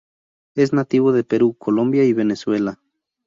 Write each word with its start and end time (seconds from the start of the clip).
Es 0.55 0.73
nativo 0.73 1.11
de 1.11 1.23
Perú, 1.23 1.53
Colombia 1.55 2.03
y 2.05 2.13
Venezuela. 2.13 2.79